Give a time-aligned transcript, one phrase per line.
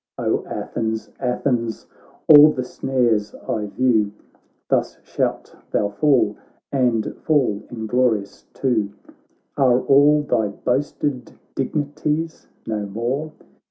[0.17, 1.85] 'O Athens, Athens!
[2.27, 4.11] all the snares I view;
[4.67, 6.37] Thus shalt thou fall,
[6.71, 8.93] and fall inglorious too!
[9.57, 13.31] Are all thy boasted dignities no more